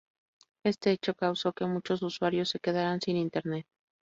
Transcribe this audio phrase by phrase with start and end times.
[0.63, 3.67] Este hecho causó que muchos usuarios se quedaran sin internet.